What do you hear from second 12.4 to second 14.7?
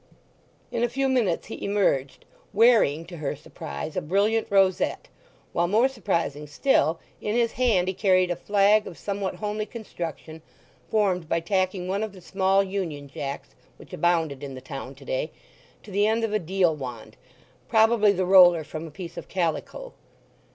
Union Jacks, which abounded in the